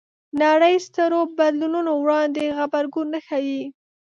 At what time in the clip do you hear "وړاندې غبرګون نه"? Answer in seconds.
2.03-3.19